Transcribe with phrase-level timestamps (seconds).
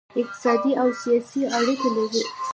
[0.21, 2.23] اقتصادي او سیاسي اړیکې لري